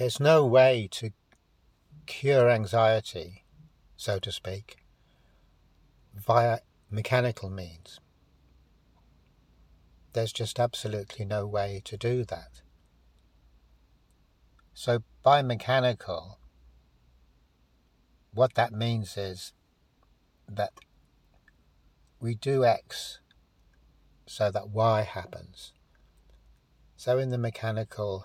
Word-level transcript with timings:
there's 0.00 0.18
no 0.18 0.46
way 0.46 0.88
to 0.90 1.10
cure 2.06 2.48
anxiety, 2.48 3.44
so 3.98 4.18
to 4.18 4.32
speak, 4.32 4.78
via 6.14 6.60
mechanical 6.90 7.50
means. 7.50 8.00
There's 10.14 10.32
just 10.32 10.58
absolutely 10.58 11.26
no 11.26 11.46
way 11.46 11.82
to 11.84 11.98
do 11.98 12.24
that. 12.24 12.62
So, 14.72 15.00
by 15.22 15.42
mechanical, 15.42 16.38
what 18.32 18.54
that 18.54 18.72
means 18.72 19.18
is 19.18 19.52
that 20.48 20.72
we 22.22 22.34
do 22.36 22.64
X 22.64 23.18
so 24.24 24.50
that 24.50 24.70
Y 24.70 25.02
happens. 25.02 25.74
So, 26.96 27.18
in 27.18 27.28
the 27.28 27.36
mechanical 27.36 28.24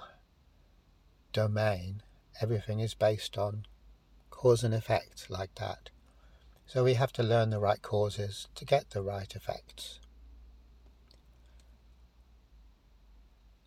domain, 1.35 2.01
everything 2.41 2.79
is 2.79 2.93
based 2.93 3.37
on 3.37 3.65
cause 4.29 4.63
and 4.63 4.73
effect 4.73 5.29
like 5.29 5.53
that. 5.55 5.89
So, 6.65 6.83
we 6.83 6.93
have 6.93 7.11
to 7.13 7.23
learn 7.23 7.49
the 7.49 7.59
right 7.59 7.81
causes 7.81 8.47
to 8.55 8.65
get 8.65 8.89
the 8.89 9.03
right 9.03 9.35
effects. 9.35 9.99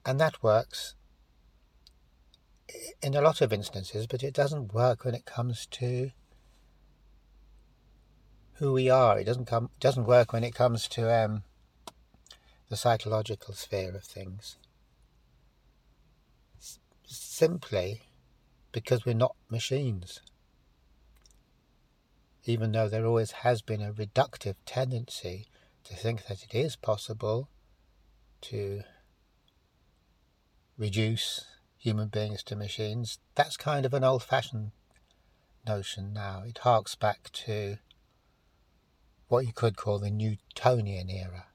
And 0.05 0.19
that 0.19 0.43
works 0.43 0.95
in 3.02 3.15
a 3.15 3.20
lot 3.20 3.43
of 3.43 3.52
instances, 3.52 4.07
but 4.07 4.23
it 4.23 4.32
doesn't 4.32 4.73
work 4.73 5.05
when 5.05 5.15
it 5.15 5.27
comes 5.27 5.66
to 5.66 6.10
who 8.55 8.73
we 8.73 8.88
are. 8.88 9.19
It 9.19 9.24
doesn't 9.24 9.45
come 9.45 9.69
doesn't 9.79 10.07
work 10.07 10.32
when 10.32 10.45
it 10.45 10.55
comes 10.55 10.88
to 10.88 11.15
um, 11.15 11.43
the 12.71 12.77
psychological 12.77 13.52
sphere 13.55 13.95
of 13.95 14.05
things. 14.05 14.57
Simply 17.11 18.03
because 18.71 19.07
we're 19.07 19.15
not 19.15 19.35
machines. 19.49 20.21
Even 22.45 22.73
though 22.73 22.87
there 22.87 23.07
always 23.07 23.30
has 23.30 23.63
been 23.63 23.80
a 23.80 23.95
reductive 23.95 24.57
tendency 24.66 25.47
to 25.85 25.97
think 25.97 26.27
that 26.27 26.45
it 26.45 26.55
is 26.55 26.77
possible 26.77 27.49
to 28.43 28.82
reduce 30.77 31.47
human 31.79 32.09
beings 32.09 32.43
to 32.43 32.55
machines, 32.55 33.19
that's 33.35 33.57
kind 33.57 33.87
of 33.87 33.95
an 33.95 34.04
old 34.04 34.23
fashioned 34.23 34.73
notion 35.66 36.13
now. 36.13 36.43
It 36.47 36.59
harks 36.59 36.95
back 36.95 37.30
to 37.32 37.79
what 39.29 39.47
you 39.47 39.52
could 39.54 39.79
call 39.79 39.99
the 39.99 40.10
Newtonian 40.10 41.09
era, 41.09 41.47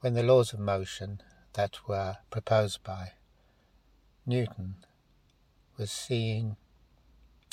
when 0.00 0.14
the 0.14 0.24
laws 0.24 0.52
of 0.52 0.58
motion 0.58 1.20
that 1.52 1.86
were 1.86 2.16
proposed 2.30 2.82
by 2.82 3.12
Newton 4.26 4.76
was 5.76 5.90
seen 5.90 6.56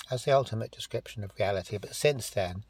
as 0.10 0.26
the 0.26 0.32
ultimate 0.32 0.72
description 0.72 1.24
of 1.24 1.32
reality. 1.40 1.78
But 1.78 1.96
since 1.96 2.30
then, 2.30 2.64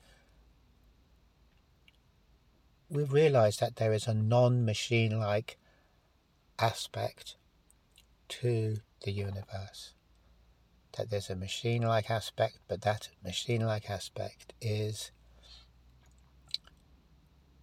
we've 2.90 3.12
realized 3.12 3.60
that 3.60 3.78
there 3.78 3.94
is 3.94 4.08
a 4.08 4.14
non 4.14 4.66
machine 4.66 5.20
like 5.20 5.58
aspect 6.60 7.36
to 8.30 8.78
the 9.04 9.12
universe. 9.12 9.94
That 10.98 11.10
there's 11.10 11.30
a 11.30 11.36
machine 11.36 11.84
like 11.84 12.12
aspect, 12.12 12.60
but 12.68 12.82
that 12.82 13.10
machine 13.24 13.66
like 13.66 13.90
aspect 13.90 14.54
is 14.62 15.12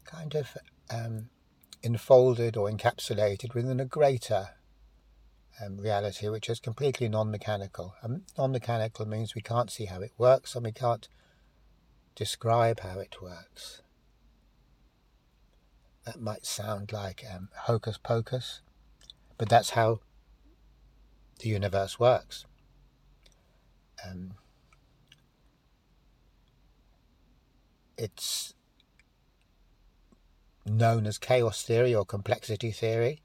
kind 0.05 0.35
of 0.35 0.57
um, 0.91 1.29
enfolded 1.83 2.57
or 2.57 2.71
encapsulated 2.71 3.55
within 3.55 3.81
a 3.81 3.85
greater 3.85 4.51
um, 5.65 5.79
reality, 5.79 6.29
which 6.29 6.49
is 6.49 6.61
completely 6.61 7.09
non 7.09 7.31
mechanical. 7.31 7.95
Um, 8.03 8.23
non 8.37 8.53
mechanical 8.53 9.07
means 9.07 9.35
we 9.35 9.43
can't 9.43 9.71
see 9.71 9.87
how 9.87 10.01
it 10.01 10.13
works 10.19 10.55
and 10.55 10.65
we 10.65 10.73
can't 10.73 11.09
describe 12.15 12.81
how 12.81 12.99
it 12.99 13.17
works. 13.23 13.83
That 16.05 16.21
might 16.21 16.47
sound 16.47 16.93
like 16.93 17.25
um, 17.33 17.49
hocus 17.55 17.99
pocus, 17.99 18.61
but 19.37 19.49
that's 19.49 19.71
how 19.71 20.01
the 21.41 21.49
universe 21.49 21.99
works. 21.99 22.45
Um, 24.05 24.35
it's 27.97 28.55
known 30.65 31.07
as 31.07 31.19
chaos 31.19 31.63
theory 31.63 31.95
or 31.95 32.05
complexity 32.05 32.71
theory, 32.71 33.23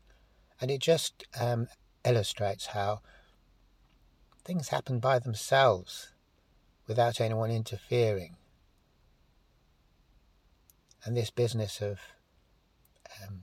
and 0.59 0.69
it 0.71 0.81
just 0.81 1.23
um, 1.39 1.67
illustrates 2.05 2.67
how 2.67 3.01
things 4.43 4.69
happen 4.69 4.99
by 4.99 5.19
themselves 5.19 6.09
without 6.87 7.21
anyone 7.21 7.51
interfering. 7.51 8.35
And 11.05 11.15
this 11.15 11.29
business 11.29 11.81
of 11.81 11.99
um, 13.21 13.41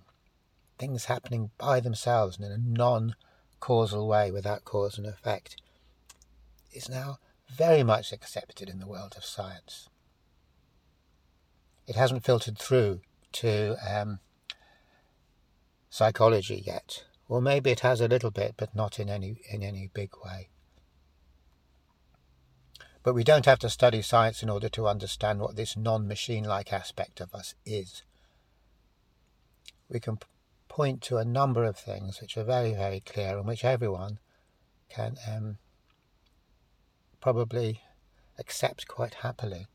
things 0.78 1.06
happening 1.06 1.50
by 1.58 1.80
themselves 1.80 2.38
in 2.38 2.44
a 2.44 2.58
non 2.58 3.14
causal 3.60 4.08
way 4.08 4.30
without 4.30 4.64
cause 4.64 4.96
and 4.96 5.06
effect 5.06 5.56
is 6.72 6.88
now 6.88 7.18
very 7.48 7.82
much 7.82 8.12
accepted 8.12 8.68
in 8.68 8.78
the 8.78 8.86
world 8.86 9.14
of 9.16 9.24
science. 9.24 9.88
It 11.86 11.96
hasn't 11.96 12.24
filtered 12.24 12.58
through 12.58 13.00
to 13.32 13.76
um, 13.86 14.20
psychology 15.90 16.62
yet, 16.64 17.04
or 17.30 17.40
maybe 17.40 17.70
it 17.70 17.80
has 17.80 18.00
a 18.00 18.08
little 18.08 18.32
bit, 18.32 18.54
but 18.56 18.74
not 18.74 18.98
in 18.98 19.08
any 19.08 19.36
in 19.48 19.62
any 19.62 19.88
big 19.94 20.10
way. 20.24 20.48
But 23.04 23.14
we 23.14 23.22
don't 23.22 23.46
have 23.46 23.60
to 23.60 23.70
study 23.70 24.02
science 24.02 24.42
in 24.42 24.50
order 24.50 24.68
to 24.70 24.88
understand 24.88 25.38
what 25.40 25.54
this 25.54 25.76
non-machine-like 25.76 26.72
aspect 26.72 27.20
of 27.20 27.32
us 27.32 27.54
is. 27.64 28.02
We 29.88 30.00
can 30.00 30.18
point 30.68 31.02
to 31.02 31.18
a 31.18 31.24
number 31.24 31.62
of 31.64 31.78
things 31.78 32.20
which 32.20 32.36
are 32.36 32.44
very, 32.44 32.74
very 32.74 33.00
clear 33.00 33.38
and 33.38 33.46
which 33.46 33.64
everyone 33.64 34.18
can 34.88 35.16
um, 35.26 35.58
probably 37.20 37.80
accept 38.38 38.88
quite 38.88 39.14
happily. 39.14 39.68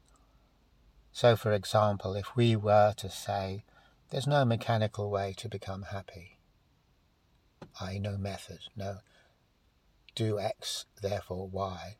So, 1.13 1.37
for 1.37 1.53
example, 1.53 2.15
if 2.15 2.35
we 2.35 2.57
were 2.57 2.93
to 2.97 3.09
say, 3.09 3.63
there's 4.09 4.27
no 4.27 4.43
mechanical 4.43 5.09
way 5.09 5.33
to 5.37 5.49
become 5.49 5.83
happy, 5.83 6.34
I 7.79 7.97
no 7.97 8.17
method, 8.17 8.59
no. 8.75 8.97
Do 10.15 10.39
X, 10.39 10.85
therefore 11.01 11.47
Y, 11.47 11.97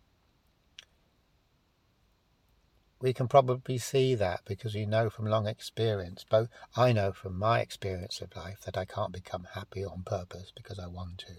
we 3.02 3.14
can 3.14 3.28
probably 3.28 3.78
see 3.78 4.16
that 4.16 4.42
because 4.46 4.74
we 4.74 4.86
know 4.86 5.10
from 5.10 5.26
long 5.26 5.48
experience, 5.48 6.26
both 6.28 6.48
I 6.76 6.94
know 6.94 7.12
from 7.12 7.38
my 7.38 7.60
experience 7.60 8.22
of 8.22 8.36
life 8.36 8.62
that 8.62 8.78
I 8.78 8.86
can't 8.86 9.12
become 9.12 9.48
happy 9.54 9.84
on 9.84 10.04
purpose 10.04 10.52
because 10.56 10.80
I 10.80 10.88
want 10.88 11.20
to. 11.20 11.34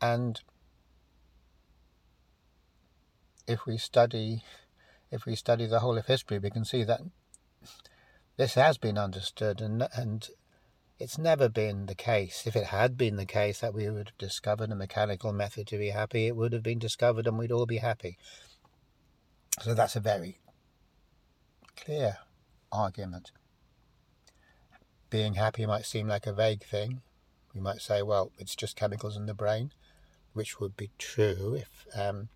And 0.00 0.40
if 3.46 3.66
we 3.66 3.78
study 3.78 4.44
if 5.10 5.24
we 5.24 5.34
study 5.34 5.66
the 5.66 5.80
whole 5.80 5.98
of 5.98 6.06
history, 6.06 6.38
we 6.38 6.50
can 6.50 6.64
see 6.64 6.84
that 6.84 7.00
this 8.36 8.54
has 8.54 8.78
been 8.78 8.96
understood, 8.96 9.60
and 9.60 9.88
and 9.94 10.28
it's 10.98 11.18
never 11.18 11.48
been 11.48 11.86
the 11.86 11.94
case. 11.94 12.44
If 12.46 12.56
it 12.56 12.66
had 12.66 12.96
been 12.96 13.16
the 13.16 13.26
case 13.26 13.60
that 13.60 13.74
we 13.74 13.88
would 13.88 14.08
have 14.08 14.18
discovered 14.18 14.70
a 14.70 14.74
mechanical 14.74 15.32
method 15.32 15.66
to 15.68 15.78
be 15.78 15.90
happy, 15.90 16.26
it 16.26 16.36
would 16.36 16.52
have 16.52 16.62
been 16.62 16.78
discovered, 16.78 17.26
and 17.26 17.38
we'd 17.38 17.52
all 17.52 17.66
be 17.66 17.78
happy. 17.78 18.18
So 19.62 19.74
that's 19.74 19.96
a 19.96 20.00
very 20.00 20.40
clear 21.76 22.18
argument. 22.72 23.30
Being 25.10 25.34
happy 25.34 25.66
might 25.66 25.86
seem 25.86 26.08
like 26.08 26.26
a 26.26 26.32
vague 26.32 26.64
thing. 26.64 27.00
We 27.54 27.60
might 27.60 27.80
say, 27.80 28.02
well, 28.02 28.32
it's 28.38 28.56
just 28.56 28.76
chemicals 28.76 29.16
in 29.16 29.26
the 29.26 29.34
brain, 29.34 29.72
which 30.32 30.60
would 30.60 30.76
be 30.76 30.90
true 30.98 31.54
if 31.54 31.86
um, 31.98 32.28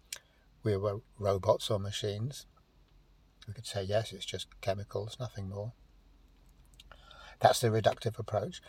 we 0.63 0.77
were 0.77 1.01
robots 1.19 1.71
or 1.71 1.79
machines. 1.79 2.47
We 3.47 3.55
could 3.55 3.67
say, 3.67 3.83
yes, 3.83 4.13
it's 4.13 4.25
just 4.25 4.47
chemicals, 4.61 5.17
nothing 5.19 5.49
more. 5.49 5.73
That's 7.43 7.61
the 7.61 7.69
reductive 7.69 8.19
approach. 8.19 8.63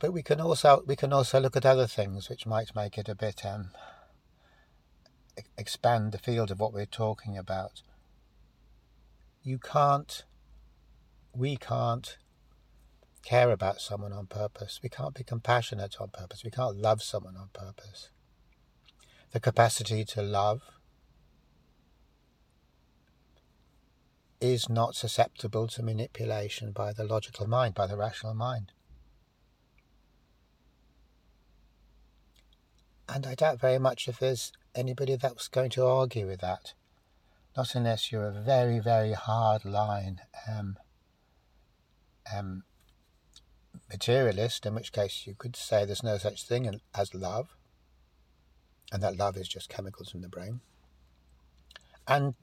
But 0.00 0.12
we 0.12 0.22
can 0.22 0.40
also 0.40 0.82
we 0.86 0.96
can 0.96 1.12
also 1.12 1.40
look 1.40 1.56
at 1.56 1.64
other 1.64 1.86
things 1.86 2.28
which 2.28 2.44
might 2.44 2.74
make 2.74 2.98
it 2.98 3.08
a 3.08 3.14
bit 3.14 3.46
um, 3.46 3.70
expand 5.56 6.12
the 6.12 6.18
field 6.18 6.50
of 6.50 6.60
what 6.60 6.72
we're 6.72 6.86
talking 6.86 7.38
about. 7.38 7.82
You 9.42 9.58
can't, 9.58 10.24
we 11.34 11.56
can't 11.56 12.18
care 13.24 13.50
about 13.50 13.80
someone 13.80 14.12
on 14.12 14.26
purpose. 14.26 14.80
We 14.82 14.88
can't 14.88 15.14
be 15.14 15.24
compassionate 15.24 15.96
on 16.00 16.08
purpose. 16.08 16.44
We 16.44 16.50
can't 16.50 16.76
love 16.76 17.02
someone 17.02 17.36
on 17.36 17.48
purpose. 17.52 18.10
The 19.32 19.40
capacity 19.40 20.04
to 20.06 20.22
love 20.22 20.62
is 24.44 24.68
not 24.68 24.94
susceptible 24.94 25.66
to 25.66 25.82
manipulation 25.82 26.70
by 26.70 26.92
the 26.92 27.02
logical 27.02 27.46
mind, 27.46 27.72
by 27.74 27.86
the 27.86 27.96
rational 27.96 28.34
mind. 28.34 28.72
And 33.08 33.26
I 33.26 33.34
doubt 33.34 33.58
very 33.58 33.78
much 33.78 34.06
if 34.06 34.18
there's 34.18 34.52
anybody 34.74 35.16
that's 35.16 35.48
going 35.48 35.70
to 35.70 35.86
argue 35.86 36.26
with 36.26 36.42
that. 36.42 36.74
Not 37.56 37.74
unless 37.74 38.12
you're 38.12 38.28
a 38.28 38.32
very, 38.32 38.80
very 38.80 39.12
hard 39.12 39.64
line 39.64 40.20
um, 40.46 40.76
um, 42.36 42.64
materialist, 43.90 44.66
in 44.66 44.74
which 44.74 44.92
case 44.92 45.22
you 45.26 45.34
could 45.34 45.56
say 45.56 45.86
there's 45.86 46.02
no 46.02 46.18
such 46.18 46.46
thing 46.46 46.80
as 46.94 47.14
love, 47.14 47.56
and 48.92 49.02
that 49.02 49.16
love 49.16 49.38
is 49.38 49.48
just 49.48 49.70
chemicals 49.70 50.12
in 50.14 50.20
the 50.20 50.28
brain. 50.28 50.60
And 52.06 52.34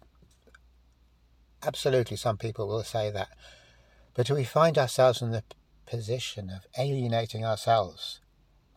absolutely, 1.63 2.17
some 2.17 2.37
people 2.37 2.67
will 2.67 2.83
say 2.83 3.09
that. 3.11 3.29
But 4.13 4.29
we 4.29 4.43
find 4.43 4.77
ourselves 4.77 5.21
in 5.21 5.31
the 5.31 5.43
position 5.85 6.49
of 6.49 6.65
alienating 6.77 7.45
ourselves 7.45 8.19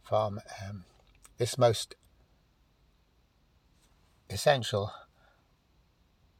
from 0.02 0.40
um, 0.62 0.84
this 1.38 1.58
most 1.58 1.94
essential 4.30 4.92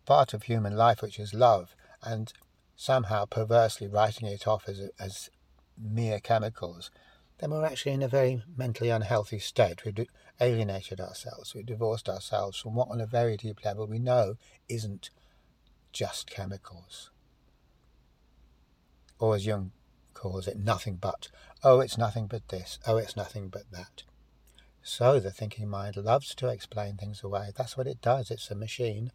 part 0.04 0.34
of 0.34 0.44
human 0.44 0.76
life, 0.76 1.02
which 1.02 1.18
is 1.18 1.34
love, 1.34 1.74
and 2.02 2.32
somehow 2.76 3.24
perversely 3.24 3.86
writing 3.86 4.28
it 4.28 4.46
off 4.46 4.68
as, 4.68 4.90
as 4.98 5.30
mere 5.78 6.20
chemicals, 6.20 6.90
then 7.38 7.50
we're 7.50 7.64
actually 7.64 7.92
in 7.92 8.02
a 8.02 8.08
very 8.08 8.42
mentally 8.56 8.90
unhealthy 8.90 9.38
state. 9.38 9.84
We've 9.84 10.06
alienated 10.40 11.00
ourselves, 11.00 11.54
we've 11.54 11.66
divorced 11.66 12.08
ourselves 12.08 12.58
from 12.58 12.74
what, 12.74 12.88
on 12.90 13.00
a 13.00 13.06
very 13.06 13.36
deep 13.36 13.64
level, 13.64 13.86
we 13.86 13.98
know 13.98 14.36
isn't 14.68 15.10
just 15.94 16.28
chemicals. 16.28 17.10
Or 19.18 19.36
as 19.36 19.46
Jung 19.46 19.70
calls 20.12 20.46
it, 20.46 20.58
nothing 20.58 20.96
but. 20.96 21.28
Oh, 21.62 21.80
it's 21.80 21.96
nothing 21.96 22.26
but 22.26 22.48
this. 22.48 22.78
Oh, 22.86 22.98
it's 22.98 23.16
nothing 23.16 23.48
but 23.48 23.70
that. 23.70 24.02
So 24.82 25.18
the 25.18 25.30
thinking 25.30 25.68
mind 25.68 25.96
loves 25.96 26.34
to 26.34 26.48
explain 26.48 26.96
things 26.96 27.22
away. 27.22 27.52
That's 27.56 27.76
what 27.76 27.86
it 27.86 28.02
does. 28.02 28.30
It's 28.30 28.50
a 28.50 28.54
machine 28.54 29.12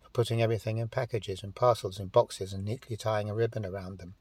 for 0.00 0.10
putting 0.10 0.40
everything 0.40 0.78
in 0.78 0.88
packages 0.88 1.42
and 1.42 1.54
parcels 1.54 1.98
and 1.98 2.12
boxes 2.12 2.52
and 2.52 2.64
neatly 2.64 2.96
tying 2.96 3.28
a 3.28 3.34
ribbon 3.34 3.66
around 3.66 3.98
them. 3.98 4.14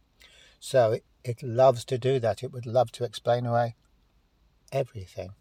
So 0.59 0.93
it, 0.93 1.05
it 1.23 1.43
loves 1.43 1.85
to 1.85 1.97
do 1.97 2.19
that. 2.19 2.41
It 2.41 2.51
would 2.51 2.65
love 2.65 2.91
to 2.93 3.03
explain 3.03 3.45
away 3.45 3.75
everything. 4.71 5.31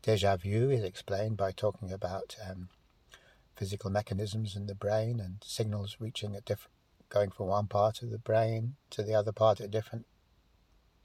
Deja 0.00 0.36
vu 0.36 0.70
is 0.70 0.84
explained 0.84 1.36
by 1.36 1.52
talking 1.52 1.92
about 1.92 2.36
um, 2.48 2.68
physical 3.62 3.90
mechanisms 3.90 4.56
in 4.56 4.66
the 4.66 4.74
brain 4.74 5.20
and 5.20 5.36
signals 5.44 5.98
reaching 6.00 6.34
at 6.34 6.44
different, 6.44 6.74
going 7.08 7.30
from 7.30 7.46
one 7.46 7.68
part 7.68 8.02
of 8.02 8.10
the 8.10 8.18
brain 8.18 8.74
to 8.90 9.04
the 9.04 9.14
other 9.14 9.30
part 9.30 9.60
at 9.60 9.70
different 9.70 10.04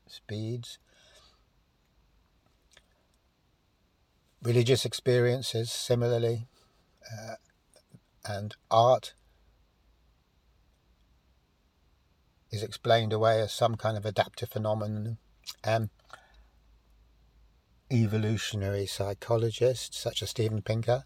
speeds. 0.07 0.79
Religious 4.41 4.85
experiences, 4.85 5.71
similarly, 5.71 6.47
uh, 7.05 7.35
and 8.27 8.55
art 8.71 9.13
is 12.49 12.63
explained 12.63 13.13
away 13.13 13.39
as 13.39 13.53
some 13.53 13.75
kind 13.75 13.95
of 13.95 14.03
adaptive 14.03 14.49
phenomenon. 14.49 15.19
Um, 15.63 15.91
evolutionary 17.91 18.87
psychologists, 18.87 19.99
such 19.99 20.23
as 20.23 20.31
Steven 20.31 20.63
Pinker, 20.63 21.05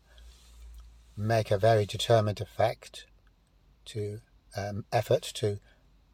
make 1.22 1.52
a 1.52 1.58
very 1.58 1.86
determined 1.86 2.42
effect 2.42 3.06
to 3.86 4.20
um, 4.56 4.86
effort 4.92 5.22
to 5.22 5.60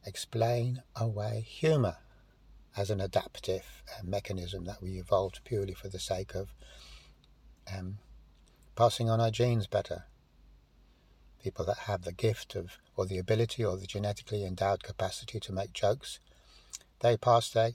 explain 0.05 0.83
away 0.95 1.45
humour 1.47 1.97
as 2.75 2.89
an 2.89 3.01
adaptive 3.01 3.83
uh, 3.89 4.01
mechanism 4.03 4.65
that 4.65 4.81
we 4.81 4.99
evolved 4.99 5.39
purely 5.43 5.73
for 5.73 5.87
the 5.87 5.99
sake 5.99 6.35
of 6.35 6.53
um, 7.75 7.97
passing 8.75 9.09
on 9.09 9.19
our 9.19 9.31
genes 9.31 9.67
better. 9.67 10.03
People 11.41 11.65
that 11.65 11.79
have 11.79 12.03
the 12.03 12.11
gift 12.11 12.55
of, 12.55 12.77
or 12.95 13.05
the 13.05 13.17
ability, 13.17 13.63
or 13.63 13.77
the 13.77 13.87
genetically 13.87 14.45
endowed 14.45 14.83
capacity 14.83 15.39
to 15.39 15.53
make 15.53 15.73
jokes, 15.73 16.19
they 16.99 17.17
pass 17.17 17.49
their 17.49 17.71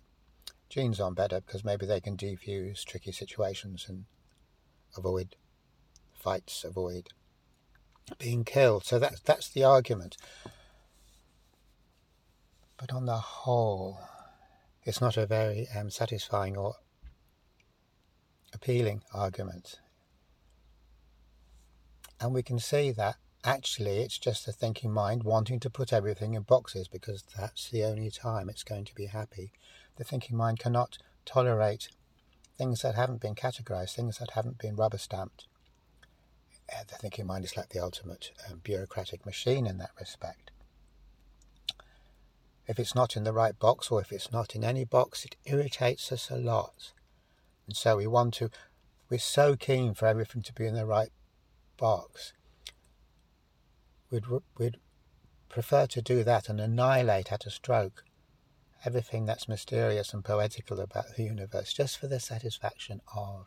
genes 0.69 1.00
on 1.00 1.14
better 1.14 1.40
because 1.40 1.64
maybe 1.64 1.87
they 1.87 2.00
can 2.00 2.17
defuse 2.17 2.84
tricky 2.84 3.12
situations 3.12 3.87
and 3.88 4.05
avoid 4.96 5.37
fights, 6.14 6.64
avoid 6.64 7.08
being 8.19 8.44
killed. 8.44 8.84
So 8.84 8.99
that's 8.99 9.20
that's 9.20 9.49
the 9.49 9.64
argument. 9.64 10.16
But 12.76 12.93
on 12.93 13.06
the 13.06 13.19
whole, 13.19 14.00
it's 14.84 15.00
not 15.00 15.16
a 15.16 15.26
very 15.26 15.69
um, 15.76 15.90
satisfying 15.90 16.56
or 16.56 16.75
appealing 18.52 19.02
argument. 19.14 19.81
And 22.20 22.34
we 22.34 22.43
can 22.43 22.58
see 22.58 22.93
that 22.93 23.16
actually 23.44 23.99
it's 23.99 24.19
just 24.19 24.46
a 24.46 24.52
thinking 24.52 24.93
mind 24.93 25.25
wanting 25.25 25.58
to 25.60 25.70
put 25.70 25.93
everything 25.93 26.34
in 26.34 26.43
boxes 26.43 26.88
because 26.88 27.25
that's 27.37 27.70
the 27.70 27.84
only 27.84 28.10
time 28.10 28.48
it's 28.48 28.62
going 28.62 28.84
to 28.84 28.94
be 28.94 29.06
happy. 29.06 29.52
The 29.96 30.05
thinking 30.05 30.37
mind 30.37 30.58
cannot 30.58 30.98
tolerate 31.25 31.88
things 32.56 32.82
that 32.82 32.94
haven't 32.94 33.20
been 33.20 33.34
categorized, 33.34 33.94
things 33.94 34.19
that 34.19 34.31
haven't 34.31 34.58
been 34.58 34.76
rubber 34.76 34.98
stamped. 34.98 35.46
The 36.88 36.96
thinking 36.96 37.26
mind 37.26 37.44
is 37.44 37.56
like 37.56 37.70
the 37.70 37.80
ultimate 37.80 38.32
um, 38.48 38.60
bureaucratic 38.62 39.24
machine 39.24 39.66
in 39.66 39.78
that 39.78 39.92
respect. 39.98 40.50
If 42.66 42.78
it's 42.78 42.94
not 42.94 43.16
in 43.16 43.24
the 43.24 43.32
right 43.32 43.58
box 43.58 43.90
or 43.90 44.00
if 44.00 44.12
it's 44.12 44.32
not 44.32 44.54
in 44.54 44.64
any 44.64 44.84
box, 44.84 45.24
it 45.24 45.36
irritates 45.44 46.12
us 46.12 46.30
a 46.30 46.36
lot. 46.36 46.92
And 47.66 47.76
so 47.76 47.96
we 47.96 48.06
want 48.06 48.34
to, 48.34 48.50
we're 49.08 49.19
so 49.19 49.56
keen 49.56 49.94
for 49.94 50.06
everything 50.06 50.42
to 50.42 50.52
be 50.52 50.66
in 50.66 50.74
the 50.74 50.86
right 50.86 51.12
box. 51.76 52.32
We'd, 54.10 54.24
we'd 54.58 54.78
prefer 55.48 55.86
to 55.86 56.02
do 56.02 56.24
that 56.24 56.48
and 56.48 56.60
annihilate 56.60 57.32
at 57.32 57.46
a 57.46 57.50
stroke 57.50 58.04
everything 58.84 59.26
that's 59.26 59.48
mysterious 59.48 60.12
and 60.12 60.24
poetical 60.24 60.80
about 60.80 61.16
the 61.16 61.22
universe 61.22 61.72
just 61.72 61.98
for 61.98 62.08
the 62.08 62.19
satisfaction 62.19 63.00
of 63.14 63.46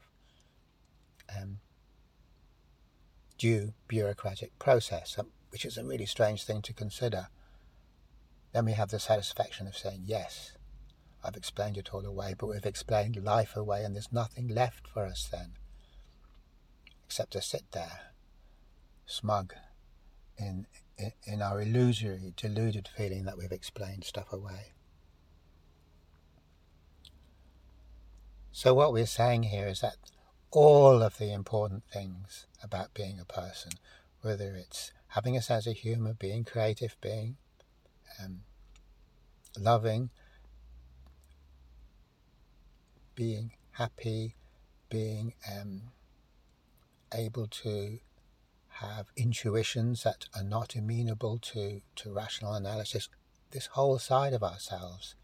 um, 1.35 1.59
due 3.37 3.73
bureaucratic 3.87 4.57
process, 4.59 5.17
um, 5.19 5.27
which 5.49 5.65
is 5.65 5.77
a 5.77 5.83
really 5.83 6.05
strange 6.05 6.43
thing 6.43 6.61
to 6.61 6.73
consider. 6.73 7.27
Then 8.53 8.65
we 8.65 8.73
have 8.73 8.89
the 8.89 8.99
satisfaction 8.99 9.67
of 9.67 9.77
saying, 9.77 10.03
yes, 10.05 10.53
I've 11.23 11.35
explained 11.35 11.77
it 11.77 11.93
all 11.93 12.05
away, 12.05 12.35
but 12.37 12.47
we've 12.47 12.65
explained 12.65 13.21
life 13.23 13.55
away, 13.55 13.83
and 13.83 13.95
there's 13.95 14.11
nothing 14.11 14.47
left 14.47 14.87
for 14.87 15.05
us 15.05 15.27
then 15.29 15.53
except 17.05 17.31
to 17.31 17.41
sit 17.41 17.71
there, 17.71 18.11
smug, 19.05 19.53
in, 20.37 20.65
in 21.23 21.41
our 21.41 21.61
illusory, 21.61 22.33
deluded 22.35 22.89
feeling 22.95 23.25
that 23.25 23.37
we've 23.37 23.51
explained 23.51 24.03
stuff 24.03 24.33
away. 24.33 24.73
So, 28.51 28.73
what 28.73 28.91
we're 28.91 29.05
saying 29.05 29.43
here 29.43 29.67
is 29.67 29.81
that 29.81 29.97
all 30.55 31.03
of 31.03 31.17
the 31.17 31.33
important 31.33 31.83
things 31.91 32.47
about 32.63 32.93
being 32.93 33.19
a 33.19 33.25
person, 33.25 33.73
whether 34.21 34.55
it's 34.55 34.93
having 35.09 35.35
a 35.35 35.41
sense 35.41 35.67
of 35.67 35.75
humor, 35.75 36.13
being 36.13 36.45
creative, 36.45 36.95
being 37.01 37.35
um, 38.23 38.39
loving, 39.59 40.09
being 43.15 43.51
happy, 43.71 44.35
being 44.89 45.33
um, 45.51 45.81
able 47.13 47.47
to 47.47 47.99
have 48.69 49.07
intuitions 49.17 50.03
that 50.03 50.27
are 50.33 50.43
not 50.43 50.73
amenable 50.73 51.37
to, 51.37 51.81
to 51.97 52.13
rational 52.13 52.53
analysis. 52.53 53.09
This 53.51 53.67
whole 53.67 53.99
side 53.99 54.31
of 54.31 54.41
ourselves 54.41 55.15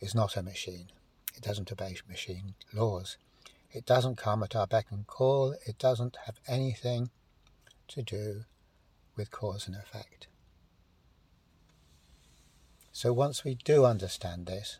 is 0.00 0.14
not 0.14 0.38
a 0.38 0.42
machine. 0.42 0.88
It 1.36 1.42
doesn't 1.42 1.70
obey 1.70 1.96
machine 2.08 2.54
laws. 2.72 3.18
It 3.70 3.84
doesn't 3.84 4.16
come 4.16 4.42
at 4.42 4.56
our 4.56 4.66
beck 4.66 4.86
and 4.90 5.06
call. 5.06 5.54
It 5.66 5.78
doesn't 5.78 6.16
have 6.26 6.40
anything 6.46 7.10
to 7.88 8.02
do 8.02 8.44
with 9.16 9.30
cause 9.30 9.66
and 9.66 9.76
effect. 9.76 10.26
So 12.92 13.12
once 13.12 13.44
we 13.44 13.54
do 13.54 13.84
understand 13.84 14.46
this, 14.46 14.78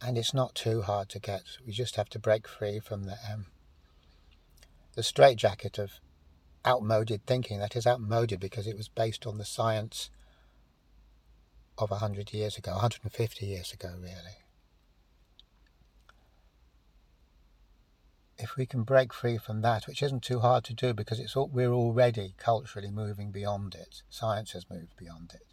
and 0.00 0.18
it's 0.18 0.34
not 0.34 0.54
too 0.54 0.82
hard 0.82 1.08
to 1.10 1.18
get, 1.18 1.42
we 1.66 1.72
just 1.72 1.96
have 1.96 2.08
to 2.10 2.18
break 2.18 2.48
free 2.48 2.80
from 2.80 3.04
the 3.04 3.16
um, 3.30 3.46
the 4.94 5.02
straitjacket 5.02 5.78
of 5.78 5.92
outmoded 6.66 7.26
thinking 7.26 7.58
that 7.58 7.76
is 7.76 7.86
outmoded 7.86 8.40
because 8.40 8.66
it 8.66 8.76
was 8.76 8.88
based 8.88 9.26
on 9.26 9.38
the 9.38 9.44
science 9.44 10.10
of 11.78 11.90
100 11.90 12.32
years 12.32 12.56
ago, 12.56 12.72
150 12.72 13.46
years 13.46 13.72
ago, 13.72 13.94
really. 13.98 14.43
If 18.38 18.56
we 18.56 18.66
can 18.66 18.82
break 18.82 19.12
free 19.12 19.38
from 19.38 19.62
that, 19.62 19.86
which 19.86 20.02
isn't 20.02 20.22
too 20.22 20.40
hard 20.40 20.64
to 20.64 20.74
do 20.74 20.92
because 20.92 21.20
it's 21.20 21.36
all, 21.36 21.48
we're 21.48 21.72
already 21.72 22.34
culturally 22.36 22.90
moving 22.90 23.30
beyond 23.30 23.74
it, 23.74 24.02
science 24.10 24.52
has 24.52 24.68
moved 24.68 24.96
beyond 24.96 25.32
it, 25.34 25.46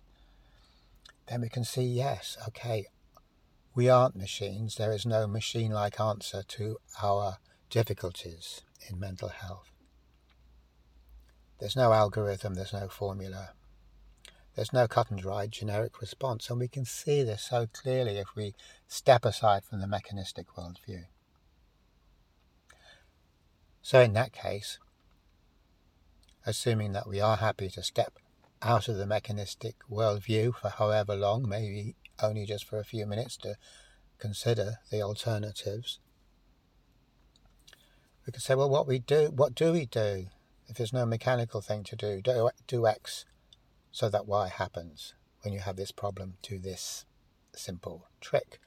then 1.27 1.41
we 1.41 1.49
can 1.49 1.63
see 1.63 1.83
yes, 1.83 2.37
okay, 2.47 2.87
we 3.73 3.87
aren't 3.87 4.15
machines. 4.15 4.75
There 4.75 4.91
is 4.91 5.05
no 5.05 5.27
machine 5.27 5.71
like 5.71 5.99
answer 5.99 6.43
to 6.43 6.77
our 7.01 7.37
difficulties 7.69 8.61
in 8.89 8.99
mental 8.99 9.29
health. 9.29 9.71
There's 11.59 11.75
no 11.75 11.93
algorithm, 11.93 12.55
there's 12.55 12.73
no 12.73 12.87
formula, 12.89 13.51
there's 14.55 14.73
no 14.73 14.87
cut 14.87 15.09
and 15.09 15.21
dried 15.21 15.51
generic 15.51 16.01
response, 16.01 16.49
and 16.49 16.59
we 16.59 16.67
can 16.67 16.83
see 16.83 17.23
this 17.23 17.43
so 17.43 17.67
clearly 17.71 18.17
if 18.17 18.35
we 18.35 18.53
step 18.87 19.23
aside 19.23 19.63
from 19.63 19.79
the 19.79 19.87
mechanistic 19.87 20.47
worldview. 20.57 21.05
So, 23.81 23.99
in 23.99 24.13
that 24.13 24.31
case, 24.31 24.79
assuming 26.45 26.93
that 26.93 27.07
we 27.07 27.19
are 27.19 27.37
happy 27.37 27.69
to 27.69 27.83
step 27.83 28.13
out 28.61 28.87
of 28.87 28.97
the 28.97 29.07
mechanistic 29.07 29.75
worldview 29.89 30.55
for 30.55 30.69
however 30.69 31.15
long, 31.15 31.47
maybe 31.47 31.95
only 32.21 32.45
just 32.45 32.65
for 32.65 32.79
a 32.79 32.85
few 32.85 33.05
minutes 33.05 33.37
to 33.37 33.55
consider 34.19 34.77
the 34.91 35.01
alternatives, 35.01 35.99
we 38.25 38.31
could 38.31 38.43
say, 38.43 38.53
well, 38.53 38.69
what 38.69 38.87
we 38.87 38.99
do, 38.99 39.31
what 39.33 39.55
do 39.55 39.71
we 39.73 39.87
do 39.87 40.27
if 40.67 40.77
there's 40.77 40.93
no 40.93 41.05
mechanical 41.05 41.59
thing 41.59 41.83
to 41.85 41.95
do? 41.95 42.21
Do, 42.21 42.49
do 42.67 42.85
X 42.85 43.25
so 43.91 44.09
that 44.09 44.27
Y 44.27 44.47
happens 44.47 45.15
when 45.41 45.53
you 45.53 45.59
have 45.59 45.75
this 45.75 45.91
problem 45.91 46.35
to 46.43 46.59
this 46.59 47.05
simple 47.53 48.07
trick, 48.21 48.59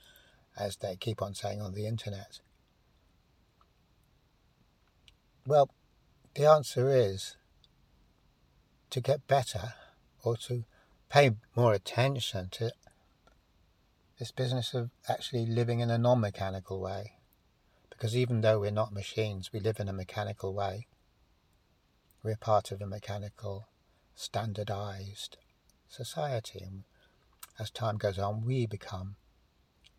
as 0.59 0.77
they 0.77 0.97
keep 0.97 1.23
on 1.23 1.35
saying 1.35 1.63
on 1.63 1.75
the 1.75 1.87
internet. 1.87 2.41
Well, 5.47 5.69
the 6.35 6.47
answer 6.47 6.89
is 6.89 7.37
to 8.89 9.01
get 9.03 9.27
better 9.27 9.75
or 10.23 10.39
to 10.39 10.65
pay 11.11 11.33
more 11.55 11.75
attention 11.75 12.49
to 12.53 12.73
this 14.19 14.33
business 14.33 14.73
of 14.73 14.91
actually 15.07 15.45
living 15.45 15.81
in 15.81 15.91
a 15.91 15.99
non 15.99 16.21
mechanical 16.21 16.81
way. 16.81 17.19
Because 17.91 18.17
even 18.17 18.41
though 18.41 18.61
we're 18.61 18.71
not 18.71 18.95
machines, 18.95 19.53
we 19.53 19.61
live 19.61 19.79
in 19.79 19.89
a 19.89 19.93
mechanical 19.93 20.55
way. 20.55 20.87
We're 22.23 22.37
part 22.37 22.73
of 22.73 22.81
a 22.81 22.87
mechanical, 22.87 23.69
standardized 24.15 25.37
society. 25.89 26.61
And 26.65 26.85
as 27.59 27.71
time 27.71 27.99
goes 27.99 28.19
on, 28.19 28.47
we 28.47 28.67
become 28.67 29.17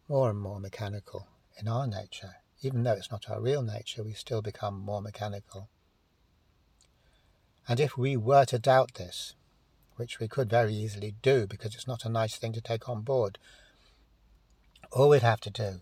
more 0.10 0.32
and 0.32 0.40
more 0.40 0.60
mechanical 0.60 1.28
in 1.60 1.68
our 1.68 1.86
nature. 1.86 2.38
Even 2.66 2.82
though 2.82 2.94
it's 2.94 3.12
not 3.12 3.30
our 3.30 3.40
real 3.40 3.62
nature, 3.62 4.04
we 4.04 4.14
still 4.14 4.42
become 4.42 4.80
more 4.80 5.00
mechanical. 5.00 5.70
And 7.68 7.80
if 7.80 7.96
we 7.96 8.18
were 8.18 8.46
to 8.46 8.58
doubt 8.58 8.96
this, 8.96 9.36
which 9.98 10.20
we 10.20 10.28
could 10.28 10.50
very 10.50 10.74
easily 10.74 11.14
do 11.22 11.46
because 11.46 11.76
it's 11.76 11.88
not 11.88 12.06
a 12.06 12.10
nice 12.10 12.38
thing 12.38 12.54
to 12.54 12.62
take 12.62 12.90
on 12.90 13.04
board, 13.04 13.38
all 14.92 15.10
we'd 15.10 15.22
have 15.22 15.42
to 15.42 15.52
do 15.52 15.82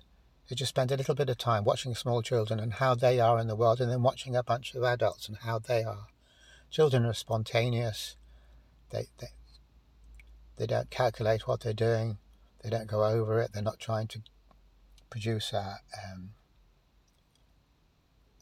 is 0.49 0.57
just 0.57 0.69
spend 0.69 0.91
a 0.91 0.97
little 0.97 1.15
bit 1.15 1.29
of 1.29 1.37
time 1.37 1.63
watching 1.63 1.95
small 1.95 2.21
children 2.21 2.59
and 2.59 2.73
how 2.73 2.95
they 2.95 3.17
are 3.17 3.39
in 3.39 3.47
the 3.47 3.55
world, 3.55 3.79
and 3.79 3.89
then 3.89 4.03
watching 4.03 4.35
a 4.35 4.43
bunch 4.43 4.75
of 4.75 4.83
adults 4.83 5.29
and 5.29 5.37
how 5.37 5.59
they 5.59 5.85
are. 5.85 6.07
Children 6.69 7.05
are 7.05 7.13
spontaneous. 7.13 8.17
They, 8.89 9.07
they, 9.19 9.27
they 10.57 10.67
don't 10.67 10.89
calculate 10.89 11.47
what 11.47 11.61
they're 11.61 11.71
doing. 11.71 12.17
They 12.61 12.69
don't 12.69 12.87
go 12.87 13.05
over 13.05 13.39
it. 13.39 13.53
They're 13.53 13.63
not 13.63 13.79
trying 13.79 14.07
to 14.07 14.21
produce 15.09 15.53
a, 15.53 15.79
um, 16.11 16.31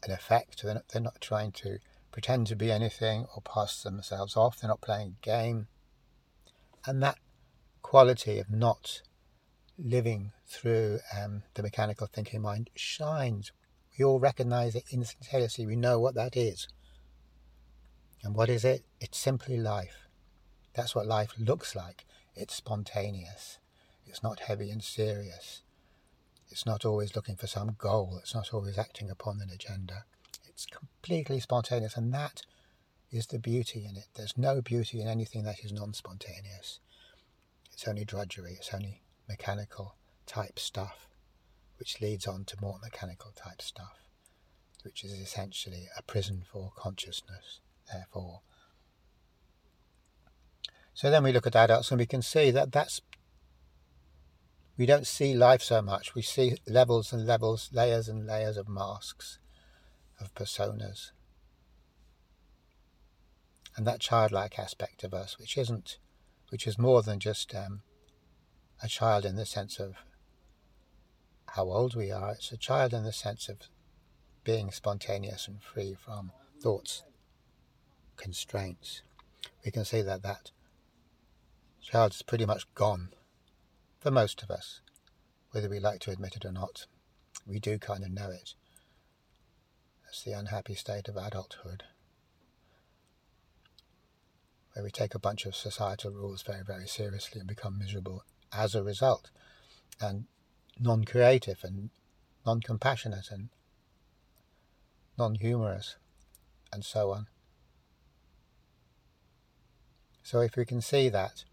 an 0.04 0.10
effect. 0.10 0.62
They're 0.62 0.74
not, 0.74 0.88
they're 0.88 1.02
not 1.02 1.20
trying 1.20 1.52
to 1.52 1.78
pretend 2.10 2.46
to 2.48 2.56
be 2.56 2.70
anything 2.70 3.26
or 3.34 3.42
pass 3.42 3.82
themselves 3.82 4.36
off. 4.36 4.60
They're 4.60 4.68
not 4.68 4.80
playing 4.80 5.16
a 5.22 5.24
game. 5.24 5.66
And 6.86 7.02
that 7.02 7.18
quality 7.82 8.38
of 8.38 8.50
not 8.50 9.02
living 9.78 10.32
through 10.46 11.00
um, 11.16 11.42
the 11.54 11.62
mechanical 11.62 12.06
thinking 12.06 12.42
mind 12.42 12.70
shines. 12.74 13.52
We 13.98 14.04
all 14.04 14.20
recognize 14.20 14.74
it 14.74 14.84
instantaneously. 14.90 15.66
We 15.66 15.76
know 15.76 15.98
what 15.98 16.14
that 16.14 16.36
is. 16.36 16.68
And 18.22 18.34
what 18.34 18.48
is 18.48 18.64
it? 18.64 18.84
It's 19.00 19.18
simply 19.18 19.56
life. 19.56 20.08
That's 20.74 20.94
what 20.94 21.06
life 21.06 21.32
looks 21.38 21.74
like. 21.74 22.04
It's 22.34 22.54
spontaneous. 22.54 23.58
It's 24.06 24.22
not 24.22 24.40
heavy 24.40 24.70
and 24.70 24.82
serious. 24.82 25.62
It's 26.52 26.66
not 26.66 26.84
always 26.84 27.16
looking 27.16 27.36
for 27.36 27.46
some 27.46 27.76
goal. 27.78 28.18
It's 28.20 28.34
not 28.34 28.52
always 28.52 28.76
acting 28.76 29.08
upon 29.08 29.40
an 29.40 29.48
agenda. 29.48 30.04
It's 30.46 30.66
completely 30.66 31.40
spontaneous, 31.40 31.96
and 31.96 32.12
that 32.12 32.42
is 33.10 33.26
the 33.26 33.38
beauty 33.38 33.86
in 33.88 33.96
it. 33.96 34.08
There's 34.14 34.36
no 34.36 34.60
beauty 34.60 35.00
in 35.00 35.08
anything 35.08 35.44
that 35.44 35.64
is 35.64 35.72
non 35.72 35.94
spontaneous. 35.94 36.78
It's 37.72 37.88
only 37.88 38.04
drudgery, 38.04 38.52
it's 38.52 38.74
only 38.74 39.00
mechanical 39.26 39.96
type 40.26 40.58
stuff, 40.58 41.08
which 41.78 42.02
leads 42.02 42.26
on 42.26 42.44
to 42.44 42.60
more 42.60 42.78
mechanical 42.82 43.32
type 43.34 43.62
stuff, 43.62 44.04
which 44.82 45.04
is 45.04 45.12
essentially 45.12 45.88
a 45.96 46.02
prison 46.02 46.44
for 46.52 46.70
consciousness, 46.76 47.60
therefore. 47.90 48.42
So 50.92 51.10
then 51.10 51.24
we 51.24 51.32
look 51.32 51.46
at 51.46 51.56
adults 51.56 51.90
and 51.90 51.98
we 51.98 52.04
can 52.04 52.20
see 52.20 52.50
that 52.50 52.72
that's 52.72 53.00
we 54.82 54.86
don't 54.86 55.06
see 55.06 55.32
life 55.32 55.62
so 55.62 55.80
much. 55.80 56.16
We 56.16 56.22
see 56.22 56.56
levels 56.66 57.12
and 57.12 57.24
levels, 57.24 57.70
layers 57.72 58.08
and 58.08 58.26
layers 58.26 58.56
of 58.56 58.68
masks, 58.68 59.38
of 60.20 60.34
personas. 60.34 61.12
And 63.76 63.86
that 63.86 64.00
childlike 64.00 64.58
aspect 64.58 65.04
of 65.04 65.14
us, 65.14 65.38
which 65.38 65.56
isn't, 65.56 65.98
which 66.48 66.66
is 66.66 66.80
more 66.80 67.00
than 67.00 67.20
just 67.20 67.54
um, 67.54 67.82
a 68.82 68.88
child 68.88 69.24
in 69.24 69.36
the 69.36 69.46
sense 69.46 69.78
of 69.78 69.94
how 71.50 71.66
old 71.66 71.94
we 71.94 72.10
are. 72.10 72.32
It's 72.32 72.50
a 72.50 72.56
child 72.56 72.92
in 72.92 73.04
the 73.04 73.12
sense 73.12 73.48
of 73.48 73.58
being 74.42 74.72
spontaneous 74.72 75.46
and 75.46 75.62
free 75.62 75.94
from 75.94 76.32
thoughts, 76.60 77.04
constraints. 78.16 79.02
We 79.64 79.70
can 79.70 79.84
see 79.84 80.02
that 80.02 80.24
that 80.24 80.50
child 81.80 82.14
is 82.14 82.22
pretty 82.22 82.46
much 82.46 82.66
gone 82.74 83.10
for 84.02 84.10
most 84.10 84.42
of 84.42 84.50
us, 84.50 84.80
whether 85.52 85.68
we 85.68 85.78
like 85.78 86.00
to 86.00 86.10
admit 86.10 86.34
it 86.34 86.44
or 86.44 86.50
not. 86.50 86.86
We 87.46 87.60
do 87.60 87.78
kind 87.78 88.02
of 88.02 88.10
know 88.10 88.30
it. 88.30 88.54
That's 90.04 90.24
the 90.24 90.32
unhappy 90.32 90.74
state 90.74 91.08
of 91.08 91.16
adulthood, 91.16 91.84
where 94.72 94.82
we 94.82 94.90
take 94.90 95.14
a 95.14 95.20
bunch 95.20 95.46
of 95.46 95.54
societal 95.54 96.10
rules 96.10 96.42
very, 96.42 96.64
very 96.66 96.88
seriously 96.88 97.38
and 97.38 97.48
become 97.48 97.78
miserable 97.78 98.24
as 98.52 98.74
a 98.74 98.82
result, 98.82 99.30
and 100.00 100.24
non 100.80 101.04
creative 101.04 101.60
and 101.62 101.90
non 102.44 102.60
compassionate 102.60 103.30
and 103.30 103.50
non 105.16 105.36
humorous, 105.36 105.94
and 106.72 106.84
so 106.84 107.12
on. 107.12 107.28
So, 110.24 110.40
if 110.40 110.56
we 110.56 110.64
can 110.64 110.80
see 110.80 111.08
that, 111.08 111.44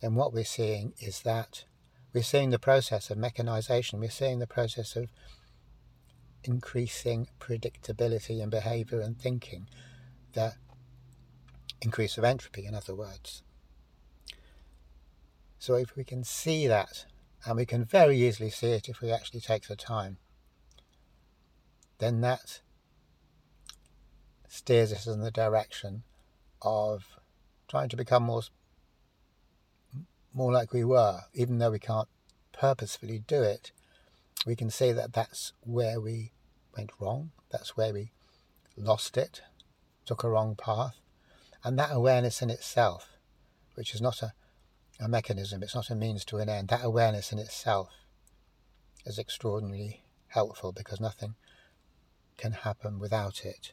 then 0.00 0.14
what 0.14 0.32
we're 0.32 0.44
seeing 0.44 0.94
is 0.98 1.22
that 1.22 1.64
we're 2.12 2.22
seeing 2.22 2.50
the 2.50 2.58
process 2.58 3.10
of 3.10 3.18
mechanization, 3.18 4.00
we're 4.00 4.10
seeing 4.10 4.38
the 4.38 4.46
process 4.46 4.96
of 4.96 5.10
increasing 6.42 7.28
predictability 7.38 8.40
in 8.40 8.50
behavior 8.50 9.00
and 9.00 9.18
thinking, 9.18 9.68
the 10.32 10.54
increase 11.82 12.18
of 12.18 12.24
entropy, 12.24 12.66
in 12.66 12.74
other 12.74 12.94
words. 12.94 13.42
So 15.58 15.74
if 15.74 15.94
we 15.94 16.04
can 16.04 16.24
see 16.24 16.66
that, 16.66 17.04
and 17.44 17.56
we 17.56 17.66
can 17.66 17.84
very 17.84 18.16
easily 18.18 18.50
see 18.50 18.68
it 18.68 18.88
if 18.88 19.00
we 19.00 19.10
actually 19.10 19.40
take 19.40 19.68
the 19.68 19.76
time, 19.76 20.18
then 21.98 22.20
that 22.22 22.60
steers 24.48 24.92
us 24.92 25.06
in 25.06 25.20
the 25.20 25.30
direction 25.30 26.02
of 26.62 27.18
trying 27.68 27.88
to 27.88 27.96
become 27.96 28.24
more 28.24 28.42
more 30.32 30.52
like 30.52 30.72
we 30.72 30.84
were, 30.84 31.20
even 31.34 31.58
though 31.58 31.70
we 31.70 31.78
can't 31.78 32.08
purposefully 32.52 33.18
do 33.26 33.42
it. 33.42 33.72
We 34.46 34.56
can 34.56 34.70
see 34.70 34.92
that 34.92 35.12
that's 35.12 35.52
where 35.60 36.00
we 36.00 36.32
went 36.76 36.90
wrong. 36.98 37.30
That's 37.50 37.76
where 37.76 37.92
we 37.92 38.12
lost 38.76 39.16
it, 39.16 39.42
took 40.06 40.22
a 40.22 40.30
wrong 40.30 40.54
path, 40.56 40.96
and 41.62 41.78
that 41.78 41.90
awareness 41.92 42.40
in 42.40 42.50
itself, 42.50 43.10
which 43.74 43.94
is 43.94 44.00
not 44.00 44.22
a 44.22 44.32
a 45.00 45.08
mechanism, 45.08 45.62
it's 45.62 45.74
not 45.74 45.88
a 45.88 45.94
means 45.94 46.24
to 46.26 46.36
an 46.36 46.48
end. 46.48 46.68
That 46.68 46.84
awareness 46.84 47.32
in 47.32 47.38
itself 47.38 47.88
is 49.06 49.18
extraordinarily 49.18 50.04
helpful 50.28 50.72
because 50.72 51.00
nothing 51.00 51.36
can 52.36 52.52
happen 52.52 52.98
without 52.98 53.44
it. 53.44 53.72